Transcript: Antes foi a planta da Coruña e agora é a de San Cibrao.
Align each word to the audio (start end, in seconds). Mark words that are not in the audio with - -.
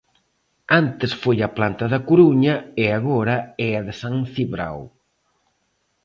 Antes 0.81 1.11
foi 1.21 1.37
a 1.47 1.53
planta 1.57 1.85
da 1.93 1.99
Coruña 2.09 2.55
e 2.83 2.85
agora 2.97 3.37
é 3.67 3.69
a 3.79 3.81
de 3.87 3.93
San 4.01 4.15
Cibrao. 4.33 4.81